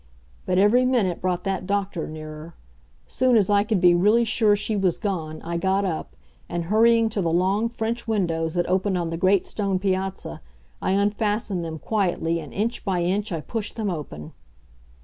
[0.47, 2.55] But every minute brought that doctor nearer.
[3.05, 6.15] Soon as I could be really sure she was gone, I got up,
[6.49, 10.41] and, hurrying to the long French windows that opened on the great stone piazza,
[10.81, 14.33] I unfastened them quietly, and inch by inch I pushed them open.